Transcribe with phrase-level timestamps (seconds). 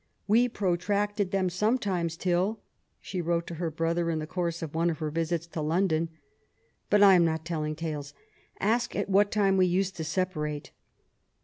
[0.35, 2.59] "We protracted them sometimes till"
[2.99, 6.09] she wrote to her brother in the course of one of her visits to London;^'
[6.89, 8.15] but I am not telling tales.
[8.59, 10.71] Ask at what time we used to separate."